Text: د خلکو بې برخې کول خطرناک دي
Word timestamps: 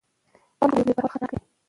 د 0.55 0.57
خلکو 0.59 0.79
بې 0.85 0.93
برخې 0.97 0.97
کول 0.97 1.09
خطرناک 1.13 1.31
دي 1.41 1.47